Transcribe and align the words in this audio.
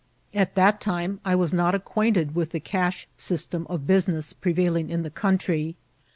At 0.33 0.55
that 0.55 0.81
time 0.81 1.19
I 1.23 1.35
was 1.35 1.53
not 1.53 1.75
acquainted 1.75 2.33
with 2.33 2.49
the 2.49 2.59
cash 2.59 3.07
system 3.17 3.67
of 3.69 3.81
busi 3.81 4.07
ness 4.13 4.33
prevailing 4.33 4.89
in 4.89 5.03
the 5.03 5.11
country. 5.11 5.75